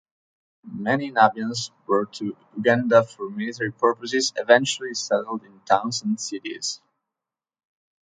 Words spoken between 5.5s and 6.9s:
towns and cities.